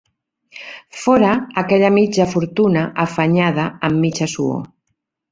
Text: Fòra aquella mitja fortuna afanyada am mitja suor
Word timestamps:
Fòra 1.01 1.33
aquella 1.61 1.91
mitja 1.97 2.25
fortuna 2.31 2.85
afanyada 3.03 3.65
am 3.91 3.99
mitja 4.07 4.29
suor 4.33 4.57